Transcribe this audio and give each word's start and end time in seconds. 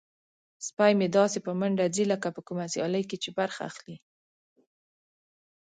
سپی 0.67 0.91
مې 0.99 1.07
داسې 1.17 1.39
په 1.45 1.51
منډه 1.59 1.85
ځي 1.95 2.03
لکه 2.11 2.27
په 2.35 2.41
کومه 2.47 2.65
سیالۍ 2.73 3.03
کې 3.09 3.17
چې 3.23 3.29
برخه 3.39 3.61
اخلي. 3.69 3.97